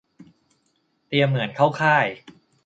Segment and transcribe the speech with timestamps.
[1.07, 2.05] เตรียมเหมือนเข้าค่าย